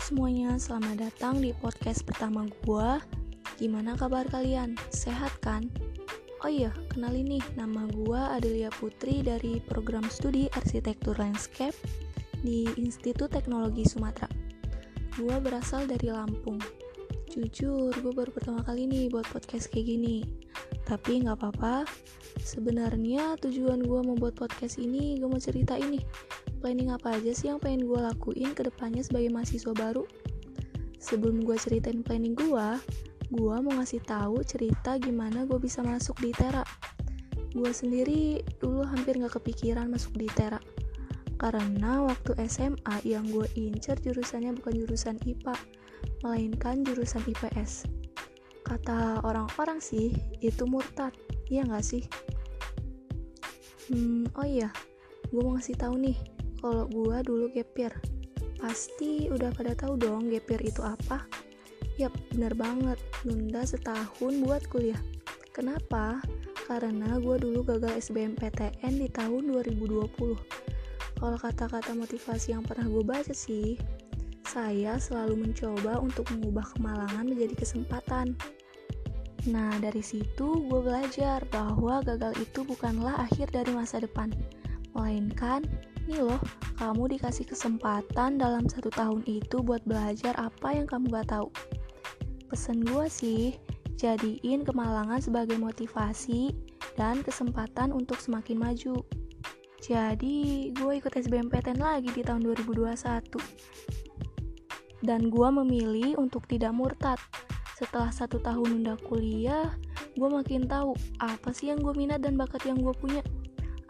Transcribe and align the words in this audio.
semuanya, 0.00 0.56
selamat 0.56 1.12
datang 1.12 1.44
di 1.44 1.52
podcast 1.52 2.08
pertama 2.08 2.48
gua. 2.64 3.04
Gimana 3.60 3.92
kabar 4.00 4.24
kalian? 4.32 4.72
Sehat 4.88 5.28
kan? 5.44 5.68
Oh 6.40 6.48
iya, 6.48 6.72
kenalin 6.88 7.36
nih, 7.36 7.44
nama 7.52 7.84
gua 7.92 8.32
Adelia 8.32 8.72
Putri 8.72 9.20
dari 9.20 9.60
program 9.60 10.08
studi 10.08 10.48
Arsitektur 10.56 11.20
Landscape 11.20 11.76
di 12.40 12.64
Institut 12.80 13.28
Teknologi 13.28 13.84
Sumatera. 13.84 14.24
Gua 15.20 15.36
berasal 15.36 15.84
dari 15.84 16.08
Lampung. 16.08 16.56
Jujur, 17.30 17.92
gue 17.92 18.10
baru 18.10 18.32
pertama 18.34 18.64
kali 18.64 18.88
nih 18.88 19.12
buat 19.12 19.28
podcast 19.28 19.68
kayak 19.68 19.84
gini. 19.84 20.24
Tapi 20.88 21.28
nggak 21.28 21.38
apa-apa. 21.38 21.84
Sebenarnya 22.40 23.36
tujuan 23.38 23.84
gue 23.84 24.00
membuat 24.02 24.34
podcast 24.34 24.80
ini, 24.80 25.20
gue 25.20 25.28
mau 25.28 25.38
cerita 25.38 25.76
ini 25.78 26.02
planning 26.60 26.92
apa 26.92 27.16
aja 27.16 27.32
sih 27.32 27.48
yang 27.48 27.58
pengen 27.58 27.88
gue 27.88 27.96
lakuin 27.96 28.52
ke 28.52 28.68
depannya 28.68 29.00
sebagai 29.00 29.32
mahasiswa 29.32 29.72
baru? 29.72 30.04
Sebelum 31.00 31.40
gue 31.48 31.56
ceritain 31.56 32.04
planning 32.04 32.36
gue, 32.36 32.68
gue 33.32 33.56
mau 33.64 33.72
ngasih 33.80 34.04
tahu 34.04 34.44
cerita 34.44 35.00
gimana 35.00 35.48
gue 35.48 35.56
bisa 35.56 35.80
masuk 35.80 36.20
di 36.20 36.30
Tera. 36.36 36.60
Gue 37.56 37.72
sendiri 37.72 38.44
dulu 38.60 38.84
hampir 38.84 39.16
gak 39.16 39.40
kepikiran 39.40 39.88
masuk 39.88 40.14
di 40.20 40.28
Tera. 40.30 40.60
Karena 41.40 42.04
waktu 42.04 42.36
SMA 42.44 43.00
yang 43.08 43.24
gue 43.32 43.48
incer 43.56 43.96
jurusannya 43.96 44.52
bukan 44.60 44.84
jurusan 44.84 45.16
IPA, 45.24 45.56
melainkan 46.20 46.84
jurusan 46.84 47.24
IPS. 47.24 47.88
Kata 48.60 49.24
orang-orang 49.24 49.80
sih, 49.80 50.12
itu 50.44 50.68
murtad. 50.68 51.16
Iya 51.48 51.64
gak 51.64 51.82
sih? 51.82 52.04
Hmm, 53.90 54.28
oh 54.38 54.46
iya, 54.46 54.70
gue 55.34 55.40
mau 55.42 55.58
ngasih 55.58 55.74
tahu 55.74 55.98
nih, 55.98 56.14
kalau 56.60 56.86
gua 56.92 57.24
dulu 57.24 57.48
gapir 57.50 57.90
pasti 58.60 59.32
udah 59.32 59.50
pada 59.56 59.72
tahu 59.72 59.96
dong 59.96 60.28
gapir 60.28 60.60
itu 60.60 60.84
apa. 60.84 61.24
Yap 61.96 62.12
bener 62.32 62.52
banget. 62.52 63.00
Nunda 63.24 63.64
setahun 63.64 64.32
buat 64.44 64.62
kuliah. 64.68 65.00
Kenapa? 65.56 66.20
Karena 66.68 67.16
gua 67.18 67.40
dulu 67.40 67.64
gagal 67.64 68.12
SBMPTN 68.12 69.00
di 69.00 69.08
tahun 69.08 69.48
2020 69.50 70.70
kalau 71.20 71.36
kata-kata 71.36 71.92
motivasi 71.92 72.56
yang 72.56 72.64
pernah 72.64 72.88
gue 72.88 73.04
baca 73.04 73.36
sih 73.36 73.76
saya 74.48 74.96
selalu 74.96 75.46
mencoba 75.46 76.00
untuk 76.00 76.26
mengubah 76.34 76.66
kemalangan 76.74 77.22
menjadi 77.22 77.54
kesempatan. 77.54 78.34
Nah, 79.46 79.70
dari 79.78 80.02
situ 80.02 80.66
gue 80.66 80.80
belajar 80.82 81.46
bahwa 81.54 82.02
gagal 82.02 82.34
itu 82.40 82.66
bukanlah 82.66 83.14
akhir 83.30 83.54
dari 83.54 83.70
masa 83.70 84.02
depan, 84.02 84.34
melainkan 84.90 85.62
Nih 86.10 86.26
loh, 86.26 86.42
kamu 86.82 87.14
dikasih 87.14 87.46
kesempatan 87.46 88.34
dalam 88.34 88.66
satu 88.66 88.90
tahun 88.90 89.22
itu 89.30 89.62
buat 89.62 89.78
belajar 89.86 90.34
apa 90.34 90.74
yang 90.74 90.90
kamu 90.90 91.06
gak 91.06 91.30
tahu. 91.30 91.46
Pesan 92.50 92.82
gue 92.82 93.06
sih, 93.06 93.54
jadiin 93.94 94.66
kemalangan 94.66 95.22
sebagai 95.22 95.54
motivasi 95.54 96.50
dan 96.98 97.22
kesempatan 97.22 97.94
untuk 97.94 98.18
semakin 98.18 98.58
maju. 98.58 99.06
Jadi, 99.78 100.74
gue 100.74 100.92
ikut 100.98 101.14
SBMPTN 101.14 101.78
lagi 101.78 102.10
di 102.10 102.26
tahun 102.26 102.42
2021. 102.42 105.06
Dan 105.06 105.30
gue 105.30 105.48
memilih 105.62 106.18
untuk 106.18 106.42
tidak 106.50 106.74
murtad. 106.74 107.22
Setelah 107.78 108.10
satu 108.10 108.42
tahun 108.42 108.82
nunda 108.82 108.98
kuliah, 109.06 109.78
gue 110.18 110.26
makin 110.26 110.66
tahu 110.66 110.90
apa 111.22 111.54
sih 111.54 111.70
yang 111.70 111.78
gue 111.78 111.94
minat 111.94 112.18
dan 112.18 112.34
bakat 112.34 112.66
yang 112.66 112.82
gue 112.82 112.94
punya 112.98 113.22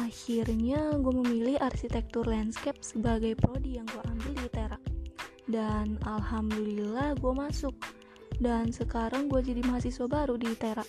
akhirnya 0.00 0.96
gue 0.96 1.14
memilih 1.20 1.56
arsitektur 1.60 2.24
landscape 2.24 2.80
sebagai 2.80 3.36
prodi 3.36 3.76
yang 3.76 3.84
gue 3.92 4.02
ambil 4.08 4.32
di 4.40 4.48
Tera. 4.48 4.78
Dan 5.44 6.00
alhamdulillah 6.06 7.18
gue 7.20 7.32
masuk. 7.34 7.76
Dan 8.40 8.72
sekarang 8.72 9.28
gue 9.28 9.44
jadi 9.44 9.60
mahasiswa 9.68 10.08
baru 10.08 10.40
di 10.40 10.48
Tera. 10.56 10.84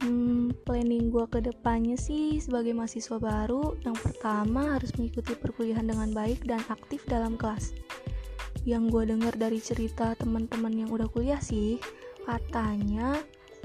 Hmm, 0.00 0.54
planning 0.64 1.10
gue 1.10 1.26
ke 1.28 1.42
depannya 1.42 1.98
sih 1.98 2.38
sebagai 2.38 2.72
mahasiswa 2.72 3.18
baru 3.18 3.74
yang 3.82 3.96
pertama 3.96 4.76
harus 4.76 4.94
mengikuti 4.94 5.34
perkuliahan 5.34 5.88
dengan 5.88 6.12
baik 6.14 6.46
dan 6.48 6.62
aktif 6.72 7.04
dalam 7.10 7.36
kelas. 7.36 7.76
Yang 8.64 8.92
gue 8.92 9.04
dengar 9.12 9.34
dari 9.36 9.60
cerita 9.60 10.16
teman-teman 10.16 10.72
yang 10.72 10.90
udah 10.92 11.10
kuliah 11.10 11.40
sih 11.42 11.76
katanya 12.26 13.18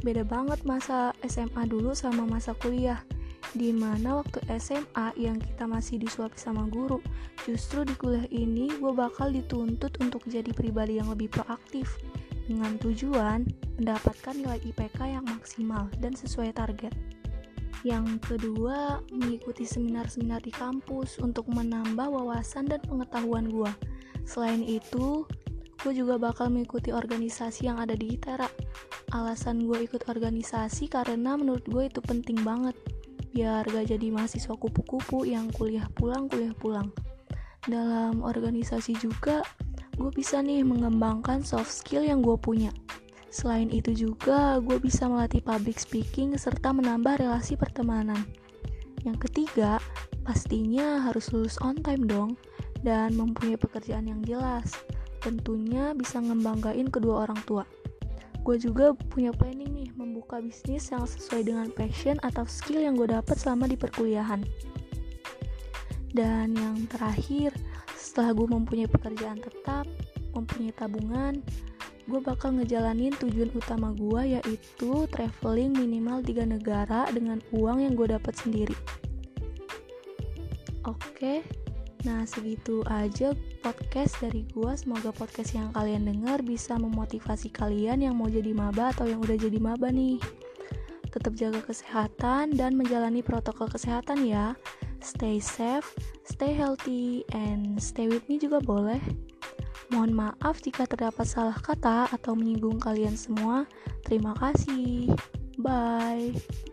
beda 0.05 0.21
banget 0.25 0.61
masa 0.65 1.13
SMA 1.25 1.65
dulu 1.65 1.93
sama 1.97 2.25
masa 2.25 2.53
kuliah 2.57 3.01
di 3.51 3.75
mana 3.75 4.23
waktu 4.23 4.39
SMA 4.55 5.11
yang 5.19 5.35
kita 5.35 5.67
masih 5.67 5.99
disuapi 5.99 6.39
sama 6.39 6.63
guru 6.71 7.03
justru 7.43 7.83
di 7.83 7.91
kuliah 7.99 8.23
ini 8.31 8.71
gue 8.79 8.93
bakal 8.95 9.27
dituntut 9.27 9.99
untuk 9.99 10.23
jadi 10.23 10.55
pribadi 10.55 11.03
yang 11.03 11.11
lebih 11.11 11.27
proaktif 11.27 11.99
dengan 12.47 12.79
tujuan 12.79 13.43
mendapatkan 13.75 14.35
nilai 14.35 14.59
IPK 14.63 14.99
yang 15.19 15.25
maksimal 15.27 15.87
dan 15.99 16.15
sesuai 16.15 16.55
target. 16.55 16.91
Yang 17.81 18.21
kedua 18.21 19.01
mengikuti 19.09 19.65
seminar-seminar 19.65 20.45
di 20.45 20.53
kampus 20.53 21.17
untuk 21.17 21.49
menambah 21.49 22.07
wawasan 22.13 22.69
dan 22.69 22.77
pengetahuan 22.85 23.49
gue 23.49 23.71
selain 24.21 24.61
itu 24.61 25.25
gue 25.81 25.93
juga 25.97 26.21
bakal 26.21 26.53
mengikuti 26.53 26.93
organisasi 26.93 27.65
yang 27.65 27.81
ada 27.81 27.97
di 27.97 28.13
ITERA. 28.13 28.45
Alasan 29.17 29.65
gue 29.65 29.81
ikut 29.81 30.05
organisasi 30.05 30.93
karena 30.93 31.33
menurut 31.33 31.65
gue 31.65 31.89
itu 31.89 31.99
penting 32.05 32.37
banget 32.45 32.77
biar 33.31 33.63
gak 33.67 33.87
jadi 33.87 34.07
mahasiswa 34.11 34.55
kupu-kupu 34.55 35.23
yang 35.23 35.47
kuliah 35.55 35.87
pulang 35.95 36.27
kuliah 36.27 36.55
pulang. 36.55 36.91
Dalam 37.63 38.23
organisasi 38.23 38.99
juga 38.99 39.43
gue 39.95 40.11
bisa 40.11 40.43
nih 40.43 40.63
mengembangkan 40.67 41.43
soft 41.43 41.71
skill 41.71 42.03
yang 42.03 42.19
gue 42.19 42.35
punya. 42.35 42.71
Selain 43.31 43.71
itu 43.71 43.95
juga 43.95 44.59
gue 44.59 44.75
bisa 44.79 45.07
melatih 45.07 45.39
public 45.39 45.79
speaking 45.79 46.35
serta 46.35 46.75
menambah 46.75 47.23
relasi 47.23 47.55
pertemanan. 47.55 48.19
Yang 49.07 49.29
ketiga 49.29 49.79
pastinya 50.27 51.07
harus 51.07 51.31
lulus 51.31 51.55
on 51.63 51.79
time 51.79 52.05
dong 52.05 52.35
dan 52.83 53.15
mempunyai 53.15 53.55
pekerjaan 53.55 54.11
yang 54.11 54.21
jelas. 54.21 54.75
Tentunya 55.21 55.95
bisa 55.95 56.19
ngebanggain 56.19 56.89
kedua 56.89 57.29
orang 57.29 57.39
tua 57.45 57.63
gue 58.41 58.57
juga 58.57 58.97
punya 59.13 59.29
planning 59.29 59.69
nih 59.69 59.89
membuka 59.93 60.41
bisnis 60.41 60.89
yang 60.89 61.05
sesuai 61.05 61.45
dengan 61.45 61.67
passion 61.69 62.17
atau 62.25 62.41
skill 62.49 62.81
yang 62.81 62.97
gue 62.97 63.05
dapat 63.05 63.37
selama 63.37 63.69
di 63.69 63.77
perkuliahan 63.77 64.41
dan 66.17 66.57
yang 66.57 66.89
terakhir 66.89 67.53
setelah 67.93 68.33
gue 68.33 68.47
mempunyai 68.49 68.89
pekerjaan 68.89 69.37
tetap 69.39 69.85
mempunyai 70.33 70.73
tabungan 70.73 71.37
gue 72.09 72.19
bakal 72.19 72.57
ngejalanin 72.57 73.13
tujuan 73.21 73.53
utama 73.53 73.93
gue 73.93 74.41
yaitu 74.41 74.91
traveling 75.13 75.71
minimal 75.71 76.19
tiga 76.25 76.43
negara 76.43 77.05
dengan 77.13 77.37
uang 77.53 77.85
yang 77.85 77.93
gue 77.93 78.09
dapat 78.09 78.33
sendiri 78.33 78.75
oke. 81.21 81.60
Nah, 82.01 82.25
segitu 82.25 82.81
aja 82.89 83.37
podcast 83.61 84.17
dari 84.17 84.41
gua. 84.57 84.73
Semoga 84.73 85.13
podcast 85.13 85.53
yang 85.53 85.69
kalian 85.69 86.09
dengar 86.09 86.41
bisa 86.41 86.73
memotivasi 86.73 87.53
kalian 87.53 88.01
yang 88.01 88.17
mau 88.17 88.25
jadi 88.25 88.49
maba 88.57 88.89
atau 88.89 89.05
yang 89.05 89.21
udah 89.21 89.37
jadi 89.37 89.61
maba 89.61 89.93
nih. 89.93 90.17
Tetap 91.13 91.37
jaga 91.37 91.61
kesehatan 91.61 92.57
dan 92.57 92.73
menjalani 92.73 93.21
protokol 93.21 93.69
kesehatan 93.69 94.25
ya. 94.25 94.57
Stay 95.01 95.37
safe, 95.41 95.85
stay 96.25 96.53
healthy, 96.53 97.25
and 97.33 97.77
stay 97.77 98.09
with 98.09 98.25
me 98.25 98.41
juga 98.41 98.61
boleh. 98.61 99.01
Mohon 99.91 100.29
maaf 100.29 100.63
jika 100.63 100.87
terdapat 100.87 101.27
salah 101.27 101.57
kata 101.57 102.07
atau 102.09 102.33
menyinggung 102.33 102.79
kalian 102.79 103.13
semua. 103.13 103.67
Terima 104.07 104.31
kasih. 104.39 105.11
Bye. 105.59 106.70